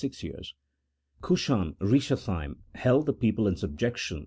26 0.01 0.55
Cushan 1.21 1.75
Eishathaim 1.77 2.55
held 2.73 3.05
the 3.05 3.13
people 3.13 3.45
in 3.47 3.55
subjection 3.55 4.19